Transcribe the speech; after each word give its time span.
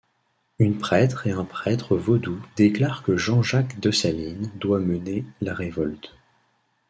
Une 0.57 0.79
prêtre 0.79 1.27
et 1.27 1.31
un 1.31 1.43
prêtre 1.45 1.95
vaudou 1.95 2.39
déclarent 2.55 3.03
que 3.03 3.17
Jean-Jacques 3.17 3.79
Dessalines 3.79 4.49
doit 4.57 4.79
mener 4.79 5.25
la 5.41 5.53
révolte. 5.53 6.15